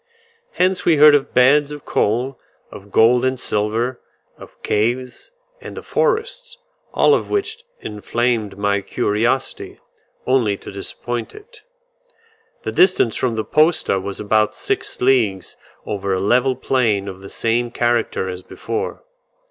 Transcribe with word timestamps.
Hence 0.53 0.83
we 0.83 0.95
heard 0.97 1.13
of 1.13 1.31
beds 1.31 1.71
of 1.71 1.85
coal, 1.85 2.39
of 2.71 2.89
gold 2.91 3.23
and 3.23 3.39
silver, 3.39 4.01
of 4.35 4.59
caves, 4.63 5.29
and 5.61 5.77
of 5.77 5.85
forests, 5.85 6.57
all 6.91 7.13
of 7.13 7.29
which 7.29 7.63
inflamed 7.81 8.57
my 8.57 8.81
curiosity, 8.81 9.79
only 10.25 10.57
to 10.57 10.71
disappoint 10.71 11.35
it. 11.35 11.61
The 12.63 12.71
distance 12.71 13.15
from 13.15 13.35
the 13.35 13.45
posta 13.45 13.99
was 13.99 14.19
about 14.19 14.55
six 14.55 14.99
leagues 15.01 15.55
over 15.85 16.11
a 16.15 16.19
level 16.19 16.55
plain 16.55 17.07
of 17.07 17.21
the 17.21 17.29
same 17.29 17.69
character 17.69 18.27
as 18.27 18.41
before. 18.41 19.03